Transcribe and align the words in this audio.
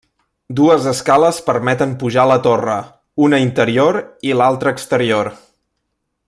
Dues 0.59 0.87
escales 0.91 1.41
permeten 1.49 1.93
pujar 2.03 2.23
a 2.23 2.27
la 2.31 2.37
torre, 2.47 2.79
una 3.27 3.41
interior 3.45 4.01
i 4.31 4.35
l'altra 4.41 4.75
exterior. 4.79 5.31